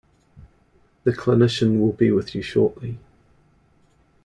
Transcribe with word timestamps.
The 1.03 1.11
clinician 1.11 1.79
will 1.79 1.91
be 1.91 2.09
with 2.09 2.33
you 2.33 2.41
shortly. 2.41 2.97